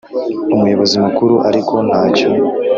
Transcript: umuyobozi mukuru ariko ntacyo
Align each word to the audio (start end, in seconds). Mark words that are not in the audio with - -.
umuyobozi 0.55 0.95
mukuru 1.05 1.35
ariko 1.49 1.75
ntacyo 1.87 2.27